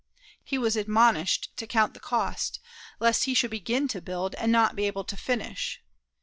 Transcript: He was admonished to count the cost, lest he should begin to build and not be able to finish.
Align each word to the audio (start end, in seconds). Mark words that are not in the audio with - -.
He 0.43 0.57
was 0.57 0.75
admonished 0.75 1.55
to 1.57 1.67
count 1.67 1.93
the 1.93 1.99
cost, 1.99 2.59
lest 2.99 3.25
he 3.25 3.35
should 3.35 3.51
begin 3.51 3.87
to 3.89 4.01
build 4.01 4.33
and 4.33 4.51
not 4.51 4.75
be 4.75 4.85
able 4.87 5.03
to 5.03 5.15
finish. 5.15 5.79